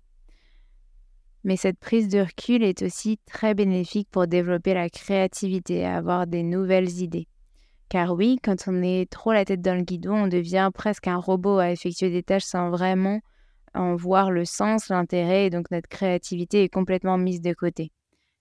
Mais 1.44 1.58
cette 1.58 1.80
prise 1.80 2.08
de 2.08 2.20
recul 2.20 2.64
est 2.64 2.82
aussi 2.82 3.20
très 3.26 3.54
bénéfique 3.54 4.08
pour 4.10 4.28
développer 4.28 4.74
la 4.74 4.90
créativité, 4.90 5.86
avoir 5.86 6.28
des 6.28 6.44
nouvelles 6.44 7.02
idées. 7.02 7.28
Car 7.90 8.14
oui, 8.14 8.38
quand 8.42 8.64
on 8.68 8.82
est 8.82 9.12
trop 9.12 9.34
la 9.34 9.44
tête 9.44 9.62
dans 9.62 9.76
le 9.76 9.84
guidon, 9.84 10.24
on 10.24 10.28
devient 10.28 10.72
presque 10.74 11.08
un 11.08 11.18
robot 11.18 11.58
à 11.58 11.72
effectuer 11.72 12.10
des 12.10 12.24
tâches 12.24 12.46
sans 12.46 12.70
vraiment 12.70 13.20
en 13.76 13.96
voir 13.96 14.32
le 14.32 14.46
sens, 14.46 14.88
l'intérêt, 14.88 15.48
et 15.48 15.50
donc 15.50 15.72
notre 15.72 15.90
créativité 15.90 16.64
est 16.64 16.70
complètement 16.70 17.18
mise 17.18 17.42
de 17.42 17.54
côté. 17.54 17.92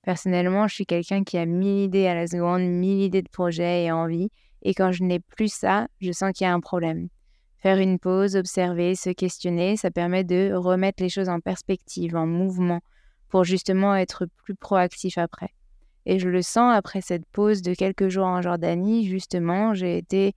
Personnellement, 0.03 0.67
je 0.67 0.75
suis 0.75 0.87
quelqu'un 0.87 1.23
qui 1.23 1.39
a 1.39 1.47
mille 1.47 1.85
idées 1.85 2.09
à 2.09 2.15
la 2.15 2.27
seconde, 2.27 2.63
mille 2.63 3.03
idées 3.03 3.23
de 3.23 3.29
projets 3.29 3.85
et 3.85 3.93
envies, 3.93 4.31
et 4.63 4.75
quand 4.75 4.91
je 4.91 5.05
n'ai 5.05 5.21
plus 5.21 5.53
ça, 5.53 5.87
je 6.01 6.11
sens 6.11 6.33
qu'il 6.33 6.45
y 6.45 6.49
a 6.49 6.53
un 6.53 6.61
problème. 6.61 7.09
Faire 7.59 7.79
une 7.79 8.01
pause, 8.01 8.35
observer, 8.35 8.97
se 8.97 9.11
questionner, 9.11 9.77
ça 9.77 9.93
permet 9.93 10.25
de 10.25 10.53
remettre 10.55 11.03
les 11.03 11.09
choses 11.09 11.29
en 11.29 11.39
perspective, 11.39 12.17
en 12.17 12.27
mouvement, 12.27 12.81
pour 13.29 13.45
justement 13.45 13.95
être 13.95 14.27
plus 14.45 14.57
proactif 14.57 15.19
après. 15.19 15.51
Et 16.05 16.19
je 16.19 16.29
le 16.29 16.43
sens 16.43 16.75
après 16.75 17.01
cette 17.01 17.25
pause 17.27 17.63
de 17.63 17.75
quelques 17.75 18.09
jours 18.09 18.27
en 18.27 18.43
Jordanie, 18.43 19.07
justement, 19.07 19.73
j'ai 19.75 19.99
été 19.99 20.35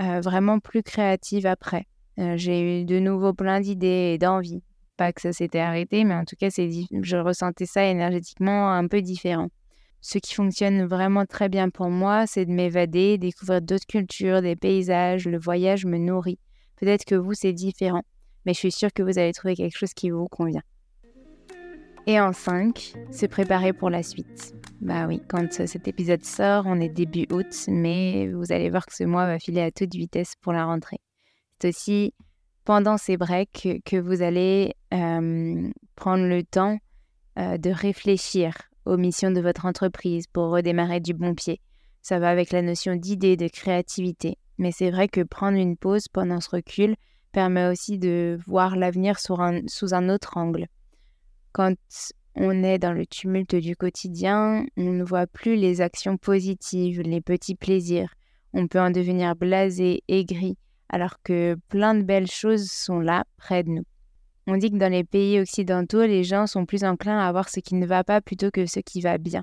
euh, 0.00 0.20
vraiment 0.20 0.58
plus 0.58 0.82
créative 0.82 1.46
après. 1.46 1.86
Euh, 2.18 2.36
j'ai 2.36 2.82
eu 2.82 2.84
de 2.84 2.98
nouveau 2.98 3.32
plein 3.32 3.60
d'idées 3.60 4.12
et 4.14 4.18
d'envies 4.18 4.62
pas 4.96 5.12
que 5.12 5.20
ça 5.20 5.32
s'était 5.32 5.58
arrêté, 5.58 6.04
mais 6.04 6.14
en 6.14 6.24
tout 6.24 6.36
cas, 6.36 6.48
je 6.48 7.16
ressentais 7.16 7.66
ça 7.66 7.84
énergétiquement 7.84 8.72
un 8.72 8.88
peu 8.88 9.02
différent. 9.02 9.48
Ce 10.00 10.18
qui 10.18 10.34
fonctionne 10.34 10.84
vraiment 10.84 11.26
très 11.26 11.48
bien 11.48 11.68
pour 11.68 11.88
moi, 11.88 12.26
c'est 12.26 12.44
de 12.44 12.52
m'évader, 12.52 13.18
découvrir 13.18 13.60
d'autres 13.60 13.86
cultures, 13.86 14.42
des 14.42 14.54
paysages. 14.54 15.26
Le 15.26 15.38
voyage 15.38 15.84
me 15.84 15.98
nourrit. 15.98 16.38
Peut-être 16.76 17.04
que 17.04 17.14
vous, 17.14 17.34
c'est 17.34 17.52
différent, 17.52 18.02
mais 18.44 18.54
je 18.54 18.58
suis 18.58 18.72
sûre 18.72 18.92
que 18.92 19.02
vous 19.02 19.18
allez 19.18 19.32
trouver 19.32 19.56
quelque 19.56 19.76
chose 19.76 19.94
qui 19.94 20.10
vous 20.10 20.28
convient. 20.28 20.62
Et 22.06 22.20
en 22.20 22.32
5, 22.32 22.92
se 23.10 23.26
préparer 23.26 23.72
pour 23.72 23.90
la 23.90 24.04
suite. 24.04 24.54
Bah 24.80 25.06
oui, 25.08 25.20
quand 25.28 25.52
cet 25.52 25.88
épisode 25.88 26.24
sort, 26.24 26.62
on 26.66 26.78
est 26.80 26.88
début 26.88 27.26
août, 27.32 27.64
mais 27.66 28.28
vous 28.28 28.52
allez 28.52 28.70
voir 28.70 28.86
que 28.86 28.94
ce 28.94 29.02
mois 29.02 29.26
va 29.26 29.40
filer 29.40 29.62
à 29.62 29.72
toute 29.72 29.92
vitesse 29.92 30.34
pour 30.40 30.52
la 30.52 30.66
rentrée. 30.66 31.00
C'est 31.60 31.70
aussi 31.70 32.14
pendant 32.66 32.98
ces 32.98 33.16
breaks 33.16 33.80
que 33.84 33.96
vous 33.96 34.20
allez 34.22 34.74
prendre 34.90 36.26
le 36.26 36.42
temps 36.42 36.78
de 37.36 37.70
réfléchir 37.70 38.54
aux 38.84 38.96
missions 38.96 39.30
de 39.30 39.40
votre 39.40 39.66
entreprise 39.66 40.26
pour 40.26 40.50
redémarrer 40.50 41.00
du 41.00 41.14
bon 41.14 41.34
pied. 41.34 41.60
Ça 42.02 42.18
va 42.18 42.28
avec 42.28 42.50
la 42.50 42.62
notion 42.62 42.96
d'idée, 42.96 43.36
de 43.36 43.48
créativité. 43.48 44.36
Mais 44.58 44.72
c'est 44.72 44.90
vrai 44.90 45.08
que 45.08 45.22
prendre 45.22 45.58
une 45.58 45.76
pause 45.76 46.08
pendant 46.08 46.40
ce 46.40 46.50
recul 46.50 46.96
permet 47.32 47.66
aussi 47.66 47.98
de 47.98 48.38
voir 48.46 48.76
l'avenir 48.76 49.18
sous 49.18 49.34
un, 49.34 49.60
sous 49.68 49.94
un 49.94 50.08
autre 50.08 50.36
angle. 50.36 50.66
Quand 51.52 51.74
on 52.34 52.62
est 52.64 52.78
dans 52.78 52.92
le 52.92 53.06
tumulte 53.06 53.54
du 53.54 53.76
quotidien, 53.76 54.66
on 54.76 54.92
ne 54.92 55.04
voit 55.04 55.26
plus 55.26 55.56
les 55.56 55.80
actions 55.80 56.16
positives, 56.16 57.00
les 57.00 57.20
petits 57.20 57.54
plaisirs. 57.54 58.14
On 58.52 58.66
peut 58.66 58.80
en 58.80 58.90
devenir 58.90 59.36
blasé, 59.36 60.02
aigri, 60.08 60.56
alors 60.88 61.22
que 61.22 61.56
plein 61.68 61.94
de 61.94 62.02
belles 62.02 62.30
choses 62.30 62.70
sont 62.70 63.00
là, 63.00 63.24
près 63.36 63.62
de 63.62 63.70
nous. 63.70 63.84
On 64.46 64.56
dit 64.56 64.70
que 64.70 64.76
dans 64.76 64.92
les 64.92 65.02
pays 65.02 65.40
occidentaux, 65.40 66.02
les 66.02 66.22
gens 66.22 66.46
sont 66.46 66.66
plus 66.66 66.84
enclins 66.84 67.18
à 67.18 67.32
voir 67.32 67.48
ce 67.48 67.60
qui 67.60 67.74
ne 67.74 67.86
va 67.86 68.04
pas 68.04 68.20
plutôt 68.20 68.50
que 68.50 68.66
ce 68.66 68.78
qui 68.78 69.00
va 69.00 69.18
bien. 69.18 69.42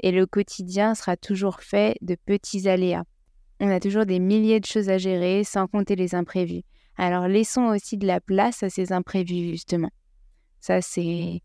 Et 0.00 0.12
le 0.12 0.26
quotidien 0.26 0.94
sera 0.94 1.16
toujours 1.16 1.60
fait 1.60 1.96
de 2.00 2.16
petits 2.26 2.68
aléas. 2.68 3.04
On 3.58 3.68
a 3.70 3.80
toujours 3.80 4.06
des 4.06 4.20
milliers 4.20 4.60
de 4.60 4.66
choses 4.66 4.88
à 4.88 4.98
gérer, 4.98 5.42
sans 5.42 5.66
compter 5.66 5.96
les 5.96 6.14
imprévus. 6.14 6.62
Alors 6.96 7.26
laissons 7.26 7.66
aussi 7.66 7.96
de 7.96 8.06
la 8.06 8.20
place 8.20 8.62
à 8.62 8.70
ces 8.70 8.92
imprévus, 8.92 9.50
justement. 9.50 9.90
Ça, 10.60 10.80
c'est 10.80 11.42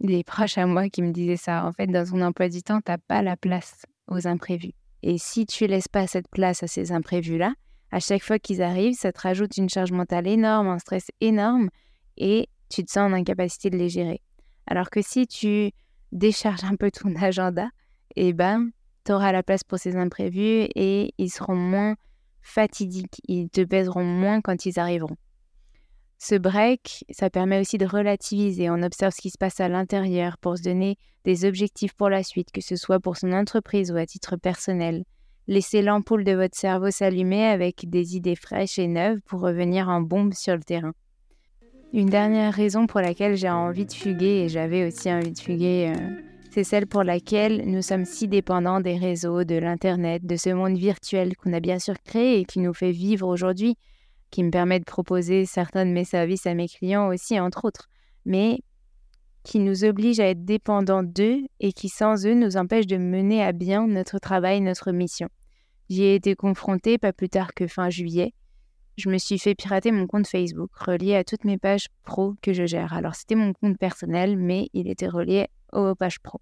des 0.00 0.24
proches 0.24 0.58
à 0.58 0.66
moi 0.66 0.88
qui 0.88 1.02
me 1.02 1.12
disaient 1.12 1.36
ça. 1.36 1.64
En 1.66 1.72
fait, 1.72 1.86
dans 1.86 2.04
ton 2.04 2.20
emploi 2.20 2.48
du 2.48 2.62
temps, 2.62 2.80
tu 2.80 2.90
n'as 2.90 2.98
pas 2.98 3.22
la 3.22 3.36
place 3.36 3.86
aux 4.08 4.26
imprévus. 4.26 4.72
Et 5.02 5.18
si 5.18 5.46
tu 5.46 5.66
laisses 5.66 5.88
pas 5.88 6.06
cette 6.06 6.28
place 6.28 6.62
à 6.62 6.66
ces 6.66 6.92
imprévus-là, 6.92 7.54
à 7.94 8.00
chaque 8.00 8.24
fois 8.24 8.40
qu'ils 8.40 8.60
arrivent, 8.60 8.96
ça 8.96 9.12
te 9.12 9.20
rajoute 9.20 9.56
une 9.56 9.68
charge 9.68 9.92
mentale 9.92 10.26
énorme, 10.26 10.66
un 10.66 10.80
stress 10.80 11.12
énorme, 11.20 11.68
et 12.16 12.48
tu 12.68 12.82
te 12.84 12.90
sens 12.90 13.08
en 13.08 13.12
incapacité 13.12 13.70
de 13.70 13.76
les 13.76 13.88
gérer. 13.88 14.20
Alors 14.66 14.90
que 14.90 15.00
si 15.00 15.28
tu 15.28 15.70
décharges 16.10 16.64
un 16.64 16.74
peu 16.74 16.90
ton 16.90 17.14
agenda, 17.22 17.68
eh 18.16 18.32
ben, 18.32 18.70
tu 19.04 19.12
auras 19.12 19.30
la 19.30 19.44
place 19.44 19.62
pour 19.62 19.78
ces 19.78 19.94
imprévus 19.94 20.66
et 20.74 21.14
ils 21.18 21.30
seront 21.30 21.54
moins 21.54 21.94
fatidiques, 22.42 23.20
ils 23.28 23.48
te 23.48 23.60
pèseront 23.60 24.02
moins 24.02 24.40
quand 24.40 24.66
ils 24.66 24.80
arriveront. 24.80 25.16
Ce 26.18 26.34
break, 26.34 27.04
ça 27.10 27.30
permet 27.30 27.60
aussi 27.60 27.78
de 27.78 27.86
relativiser. 27.86 28.70
On 28.70 28.82
observe 28.82 29.14
ce 29.14 29.20
qui 29.20 29.30
se 29.30 29.38
passe 29.38 29.60
à 29.60 29.68
l'intérieur 29.68 30.36
pour 30.38 30.58
se 30.58 30.64
donner 30.64 30.98
des 31.24 31.44
objectifs 31.44 31.94
pour 31.94 32.08
la 32.08 32.24
suite, 32.24 32.50
que 32.50 32.60
ce 32.60 32.74
soit 32.74 32.98
pour 32.98 33.16
son 33.16 33.32
entreprise 33.32 33.92
ou 33.92 33.96
à 33.96 34.04
titre 34.04 34.34
personnel. 34.34 35.04
Laissez 35.46 35.82
l'ampoule 35.82 36.24
de 36.24 36.32
votre 36.32 36.56
cerveau 36.56 36.90
s'allumer 36.90 37.44
avec 37.44 37.88
des 37.88 38.16
idées 38.16 38.36
fraîches 38.36 38.78
et 38.78 38.88
neuves 38.88 39.20
pour 39.26 39.40
revenir 39.40 39.88
en 39.88 40.00
bombe 40.00 40.32
sur 40.32 40.54
le 40.54 40.62
terrain. 40.62 40.92
Une 41.92 42.08
dernière 42.08 42.52
raison 42.52 42.86
pour 42.86 43.00
laquelle 43.00 43.36
j'ai 43.36 43.50
envie 43.50 43.86
de 43.86 43.92
fuguer, 43.92 44.44
et 44.44 44.48
j'avais 44.48 44.86
aussi 44.86 45.12
envie 45.12 45.32
de 45.32 45.38
fuguer, 45.38 45.92
euh, 45.94 46.20
c'est 46.50 46.64
celle 46.64 46.86
pour 46.86 47.04
laquelle 47.04 47.62
nous 47.66 47.82
sommes 47.82 48.04
si 48.04 48.26
dépendants 48.26 48.80
des 48.80 48.96
réseaux, 48.96 49.44
de 49.44 49.54
l'Internet, 49.56 50.24
de 50.24 50.36
ce 50.36 50.50
monde 50.50 50.78
virtuel 50.78 51.36
qu'on 51.36 51.52
a 51.52 51.60
bien 51.60 51.78
sûr 51.78 51.94
créé 52.04 52.40
et 52.40 52.44
qui 52.44 52.58
nous 52.60 52.74
fait 52.74 52.90
vivre 52.90 53.28
aujourd'hui, 53.28 53.76
qui 54.30 54.42
me 54.42 54.50
permet 54.50 54.80
de 54.80 54.84
proposer 54.84 55.44
certains 55.44 55.84
de 55.84 55.90
mes 55.90 56.04
services 56.04 56.46
à 56.46 56.54
mes 56.54 56.68
clients 56.68 57.08
aussi, 57.08 57.38
entre 57.38 57.64
autres. 57.64 57.88
Mais 58.24 58.60
qui 59.44 59.58
nous 59.58 59.84
obligent 59.84 60.20
à 60.20 60.28
être 60.28 60.44
dépendants 60.44 61.02
d'eux 61.02 61.42
et 61.60 61.72
qui 61.72 61.88
sans 61.88 62.26
eux 62.26 62.34
nous 62.34 62.56
empêchent 62.56 62.86
de 62.86 62.96
mener 62.96 63.44
à 63.44 63.52
bien 63.52 63.86
notre 63.86 64.18
travail, 64.18 64.60
notre 64.60 64.90
mission. 64.90 65.28
J'y 65.90 66.02
ai 66.02 66.14
été 66.14 66.34
confrontée 66.34 66.98
pas 66.98 67.12
plus 67.12 67.28
tard 67.28 67.52
que 67.54 67.66
fin 67.66 67.90
juillet. 67.90 68.32
Je 68.96 69.10
me 69.10 69.18
suis 69.18 69.38
fait 69.38 69.54
pirater 69.54 69.92
mon 69.92 70.06
compte 70.06 70.26
Facebook, 70.26 70.70
relié 70.74 71.14
à 71.14 71.24
toutes 71.24 71.44
mes 71.44 71.58
pages 71.58 71.88
pro 72.04 72.34
que 72.40 72.52
je 72.52 72.64
gère. 72.64 72.92
Alors 72.94 73.14
c'était 73.14 73.34
mon 73.34 73.52
compte 73.52 73.78
personnel, 73.78 74.36
mais 74.38 74.68
il 74.72 74.88
était 74.88 75.08
relié 75.08 75.48
aux 75.72 75.94
pages 75.94 76.20
pro. 76.20 76.40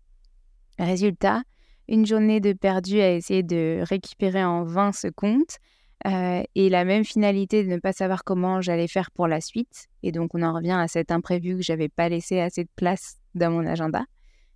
Résultat, 0.79 1.43
une 1.89 2.07
journée 2.07 2.41
de 2.41 2.53
perdu 2.53 3.01
à 3.01 3.13
essayer 3.13 3.43
de 3.43 3.81
récupérer 3.83 4.45
en 4.45 4.65
vain 4.65 4.93
ce 4.93 5.09
compte 5.09 5.59
euh, 6.07 6.43
et 6.55 6.69
la 6.69 6.85
même 6.85 7.05
finalité 7.05 7.65
de 7.65 7.69
ne 7.69 7.79
pas 7.79 7.93
savoir 7.93 8.25
comment 8.25 8.61
j'allais 8.61 8.89
faire 8.89 9.11
pour 9.11 9.29
la 9.29 9.41
suite. 9.41 9.87
Et 10.03 10.13
donc, 10.13 10.35
on 10.35 10.43
en 10.43 10.53
revient 10.53 10.79
à 10.79 10.89
cet 10.89 11.11
imprévu 11.11 11.57
que 11.57 11.63
j'avais 11.63 11.89
pas 11.89 12.09
laissé 12.09 12.41
assez 12.41 12.65
de 12.65 12.71
place 12.77 13.19
dans 13.35 13.51
mon 13.51 13.67
agenda. 13.67 14.05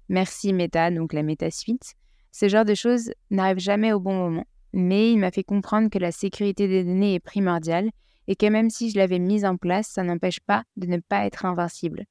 Merci 0.09 0.53
Meta, 0.53 0.91
donc 0.91 1.12
la 1.12 1.23
Meta 1.23 1.50
Suite. 1.50 1.95
Ce 2.33 2.49
genre 2.49 2.65
de 2.65 2.75
choses 2.75 3.12
n'arrive 3.31 3.59
jamais 3.59 3.93
au 3.93 4.00
bon 4.00 4.15
moment. 4.15 4.45
Mais 4.73 5.12
il 5.12 5.19
m'a 5.19 5.31
fait 5.31 5.45
comprendre 5.45 5.88
que 5.88 5.99
la 5.99 6.12
sécurité 6.12 6.69
des 6.69 6.85
données 6.85 7.15
est 7.15 7.21
primordiale 7.21 7.91
et 8.29 8.37
que 8.37 8.47
même 8.47 8.71
si 8.71 8.91
je 8.91 8.99
l'avais 8.99 9.19
mise 9.19 9.45
en 9.45 9.57
place, 9.57 9.88
ça 9.88 10.03
n'empêche 10.03 10.41
pas 10.41 10.65
de 10.76 10.87
ne 10.87 10.99
pas 10.99 11.26
être 11.26 11.45
invincible. 11.45 12.05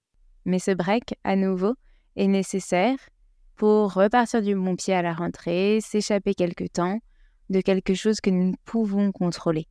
Mais 0.45 0.59
ce 0.59 0.71
break, 0.71 1.15
à 1.23 1.35
nouveau, 1.35 1.75
est 2.15 2.27
nécessaire 2.27 2.97
pour 3.55 3.93
repartir 3.93 4.41
du 4.41 4.55
bon 4.55 4.75
pied 4.75 4.93
à 4.93 5.01
la 5.01 5.13
rentrée, 5.13 5.79
s'échapper 5.81 6.33
quelque 6.33 6.65
temps, 6.65 6.99
de 7.49 7.61
quelque 7.61 7.93
chose 7.93 8.21
que 8.21 8.29
nous 8.29 8.53
pouvons 8.65 9.11
contrôler. 9.11 9.67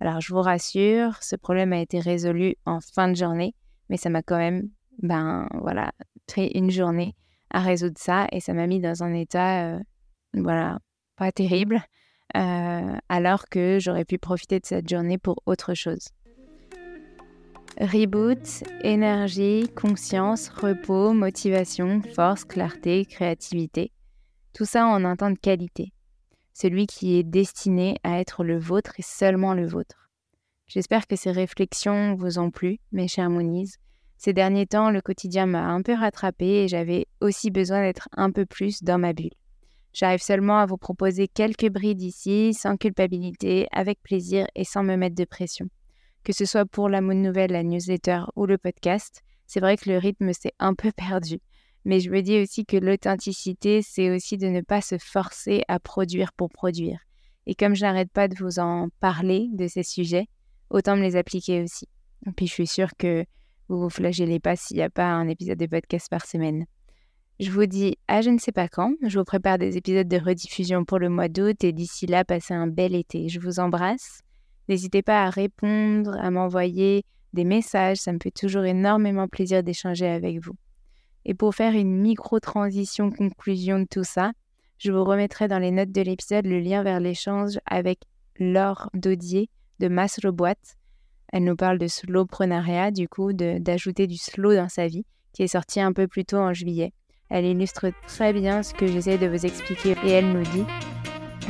Alors 0.00 0.20
je 0.20 0.32
vous 0.32 0.40
rassure, 0.40 1.22
ce 1.22 1.36
problème 1.36 1.72
a 1.72 1.80
été 1.80 1.98
résolu 2.00 2.54
en 2.66 2.80
fin 2.80 3.08
de 3.08 3.16
journée, 3.16 3.54
mais 3.88 3.96
ça 3.96 4.10
m'a 4.10 4.22
quand 4.22 4.38
même, 4.38 4.68
ben 5.02 5.48
voilà, 5.60 5.92
pris 6.26 6.48
une 6.54 6.70
journée 6.70 7.14
à 7.50 7.60
résoudre 7.60 7.98
ça 7.98 8.26
et 8.30 8.40
ça 8.40 8.54
m'a 8.54 8.66
mis 8.66 8.80
dans 8.80 9.02
un 9.02 9.12
état, 9.14 9.74
euh, 9.74 9.80
voilà, 10.34 10.78
pas 11.16 11.32
terrible. 11.32 11.82
euh, 12.36 12.96
alors 13.08 13.48
que 13.48 13.78
j'aurais 13.80 14.04
pu 14.04 14.18
profiter 14.18 14.60
de 14.60 14.66
cette 14.66 14.88
journée 14.88 15.18
pour 15.18 15.42
autre 15.46 15.74
chose. 15.74 16.08
Reboot, 17.80 18.64
énergie, 18.82 19.68
conscience, 19.76 20.48
repos, 20.48 21.12
motivation, 21.12 22.02
force, 22.14 22.44
clarté, 22.44 23.04
créativité. 23.04 23.92
Tout 24.52 24.64
ça 24.64 24.86
en 24.86 25.04
un 25.04 25.14
temps 25.16 25.30
de 25.30 25.38
qualité. 25.38 25.92
Celui 26.60 26.86
qui 26.86 27.16
est 27.16 27.22
destiné 27.22 27.98
à 28.02 28.18
être 28.18 28.42
le 28.42 28.58
vôtre 28.58 28.94
et 28.98 29.02
seulement 29.02 29.54
le 29.54 29.66
vôtre. 29.66 30.10
J'espère 30.66 31.06
que 31.06 31.14
ces 31.14 31.30
réflexions 31.30 32.16
vous 32.16 32.38
ont 32.38 32.50
plu, 32.50 32.78
mes 32.90 33.06
chers 33.06 33.30
Moonies. 33.30 33.74
Ces 34.16 34.32
derniers 34.32 34.66
temps, 34.66 34.90
le 34.90 35.00
quotidien 35.00 35.46
m'a 35.46 35.66
un 35.68 35.82
peu 35.82 35.94
rattrapé 35.94 36.64
et 36.64 36.68
j'avais 36.68 37.06
aussi 37.20 37.50
besoin 37.50 37.82
d'être 37.82 38.08
un 38.12 38.32
peu 38.32 38.44
plus 38.46 38.82
dans 38.82 38.98
ma 38.98 39.12
bulle. 39.12 39.34
J'arrive 39.92 40.22
seulement 40.22 40.58
à 40.58 40.66
vous 40.66 40.78
proposer 40.78 41.28
quelques 41.28 41.70
brides 41.70 42.02
ici, 42.02 42.54
sans 42.54 42.76
culpabilité, 42.76 43.68
avec 43.70 44.02
plaisir 44.02 44.46
et 44.56 44.64
sans 44.64 44.82
me 44.82 44.96
mettre 44.96 45.14
de 45.14 45.24
pression 45.24 45.68
que 46.28 46.34
ce 46.34 46.44
soit 46.44 46.66
pour 46.66 46.90
la 46.90 47.00
Moon 47.00 47.14
Nouvelle, 47.14 47.52
la 47.52 47.62
newsletter 47.62 48.20
ou 48.36 48.44
le 48.44 48.58
podcast. 48.58 49.22
C'est 49.46 49.60
vrai 49.60 49.78
que 49.78 49.88
le 49.88 49.96
rythme 49.96 50.34
s'est 50.34 50.52
un 50.58 50.74
peu 50.74 50.92
perdu. 50.96 51.40
Mais 51.84 52.00
je 52.00 52.10
me 52.10 52.20
dis 52.20 52.40
aussi 52.40 52.66
que 52.66 52.76
l'authenticité, 52.76 53.82
c'est 53.82 54.10
aussi 54.10 54.36
de 54.36 54.48
ne 54.48 54.60
pas 54.60 54.80
se 54.80 54.98
forcer 54.98 55.62
à 55.68 55.78
produire 55.78 56.32
pour 56.32 56.50
produire. 56.50 57.00
Et 57.46 57.54
comme 57.54 57.74
je 57.74 57.82
n'arrête 57.82 58.12
pas 58.12 58.28
de 58.28 58.36
vous 58.38 58.58
en 58.58 58.88
parler 59.00 59.48
de 59.52 59.66
ces 59.68 59.82
sujets, 59.82 60.26
autant 60.70 60.96
me 60.96 61.02
les 61.02 61.16
appliquer 61.16 61.62
aussi. 61.62 61.86
Et 62.26 62.32
puis 62.32 62.46
je 62.46 62.52
suis 62.52 62.66
sûre 62.66 62.90
que 62.98 63.24
vous 63.68 63.80
vous 63.80 63.90
flagellez 63.90 64.40
pas 64.40 64.56
s'il 64.56 64.76
n'y 64.76 64.82
a 64.82 64.90
pas 64.90 65.06
un 65.06 65.28
épisode 65.28 65.58
de 65.58 65.66
podcast 65.66 66.08
par 66.10 66.26
semaine. 66.26 66.66
Je 67.40 67.50
vous 67.50 67.66
dis 67.66 67.96
à 68.08 68.20
je 68.20 68.30
ne 68.30 68.38
sais 68.38 68.52
pas 68.52 68.68
quand. 68.68 68.94
Je 69.02 69.18
vous 69.18 69.24
prépare 69.24 69.58
des 69.58 69.76
épisodes 69.76 70.08
de 70.08 70.18
rediffusion 70.18 70.84
pour 70.84 70.98
le 70.98 71.08
mois 71.08 71.28
d'août 71.28 71.62
et 71.62 71.72
d'ici 71.72 72.06
là, 72.06 72.24
passez 72.24 72.52
un 72.52 72.66
bel 72.66 72.94
été. 72.94 73.28
Je 73.28 73.38
vous 73.40 73.60
embrasse. 73.60 74.20
N'hésitez 74.68 75.02
pas 75.02 75.24
à 75.24 75.30
répondre, 75.30 76.18
à 76.18 76.30
m'envoyer 76.30 77.04
des 77.32 77.44
messages, 77.44 77.98
ça 77.98 78.12
me 78.12 78.18
fait 78.22 78.30
toujours 78.30 78.64
énormément 78.64 79.28
plaisir 79.28 79.62
d'échanger 79.62 80.06
avec 80.06 80.44
vous. 80.44 80.54
Et 81.28 81.34
pour 81.34 81.54
faire 81.54 81.74
une 81.74 81.94
micro-transition 82.00 83.10
conclusion 83.10 83.78
de 83.80 83.86
tout 83.88 84.02
ça, 84.02 84.32
je 84.78 84.90
vous 84.90 85.04
remettrai 85.04 85.46
dans 85.46 85.58
les 85.58 85.70
notes 85.70 85.92
de 85.92 86.00
l'épisode 86.00 86.46
le 86.46 86.58
lien 86.58 86.82
vers 86.82 87.00
l'échange 87.00 87.58
avec 87.66 88.00
Laure 88.38 88.88
Dodier 88.94 89.50
de 89.78 89.88
Maslow 89.88 90.32
Boîte. 90.32 90.78
Elle 91.30 91.44
nous 91.44 91.54
parle 91.54 91.76
de 91.76 91.86
slowprenariat, 91.86 92.90
du 92.92 93.08
coup, 93.08 93.34
d'ajouter 93.34 94.06
du 94.06 94.16
slow 94.16 94.54
dans 94.54 94.70
sa 94.70 94.86
vie, 94.86 95.04
qui 95.34 95.42
est 95.42 95.48
sorti 95.48 95.82
un 95.82 95.92
peu 95.92 96.08
plus 96.08 96.24
tôt 96.24 96.38
en 96.38 96.54
juillet. 96.54 96.94
Elle 97.28 97.44
illustre 97.44 97.90
très 98.06 98.32
bien 98.32 98.62
ce 98.62 98.72
que 98.72 98.86
j'essaie 98.86 99.18
de 99.18 99.26
vous 99.26 99.44
expliquer 99.44 99.96
et 100.06 100.10
elle 100.10 100.32
nous 100.32 100.44
dit 100.44 100.64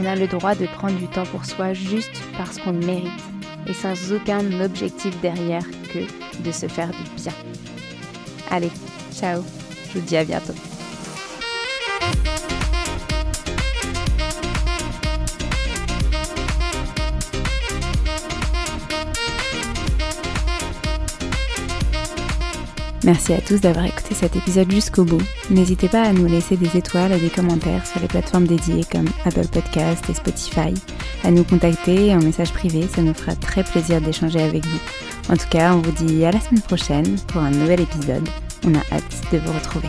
on 0.01 0.05
a 0.05 0.17
le 0.17 0.27
droit 0.27 0.57
de 0.57 0.67
prendre 0.67 0.99
du 0.99 1.07
temps 1.07 1.27
pour 1.27 1.45
soi 1.45 1.73
juste 1.73 2.21
parce 2.37 2.59
qu'on 2.59 2.73
le 2.73 2.85
mérite 2.85 3.25
et 3.67 3.75
sans 3.75 4.13
aucun 4.13 4.61
objectif 4.61 5.21
derrière 5.21 5.69
que 5.93 6.43
de 6.43 6.51
se 6.51 6.67
faire 6.67 6.91
du 6.91 7.23
bien. 7.23 7.33
Allez, 8.51 8.71
ciao, 9.13 9.43
je 9.89 9.99
vous 9.99 10.05
dis 10.05 10.17
à 10.17 10.25
bientôt. 10.25 10.55
Merci 23.05 23.33
à 23.33 23.41
tous 23.41 23.61
d'avoir 23.61 23.87
écouté 23.87 24.15
cet 24.15 24.37
épisode 24.37 24.71
jusqu'au 24.71 25.05
bout. 25.05 25.23
N'hésitez 25.49 25.89
pas 25.89 26.03
à 26.03 26.13
nous 26.13 26.27
laisser 26.27 26.59
des 26.59 26.77
étoiles 26.77 27.13
et 27.13 27.19
des 27.19 27.31
commentaires 27.31 27.87
sur 27.87 28.01
les 28.01 28.07
plateformes 28.07 28.47
dédiées 28.47 28.85
comme 28.93 29.09
Apple 29.25 29.47
Podcast 29.47 30.05
et 30.11 30.15
Spotify, 30.15 30.75
à 31.25 31.31
nous 31.31 31.45
contacter 31.45 32.15
en 32.15 32.19
message 32.19 32.53
privé, 32.53 32.87
ça 32.95 33.01
nous 33.01 33.15
fera 33.15 33.35
très 33.35 33.65
plaisir 33.65 34.01
d'échanger 34.01 34.43
avec 34.43 34.67
vous. 34.67 35.33
En 35.33 35.37
tout 35.37 35.49
cas, 35.49 35.73
on 35.73 35.81
vous 35.81 36.05
dit 36.05 36.25
à 36.25 36.33
la 36.33 36.41
semaine 36.41 36.61
prochaine 36.61 37.17
pour 37.29 37.41
un 37.41 37.51
nouvel 37.51 37.81
épisode. 37.81 38.29
On 38.67 38.75
a 38.75 38.81
hâte 38.93 39.23
de 39.33 39.39
vous 39.39 39.53
retrouver. 39.53 39.89